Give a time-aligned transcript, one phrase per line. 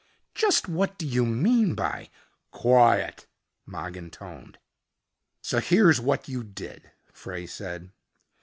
[0.33, 2.09] "Just what do you mean by"
[2.51, 3.27] "Quiet,"
[3.67, 4.57] Mogin toned.
[5.43, 7.91] "So here's what you did," Frey said.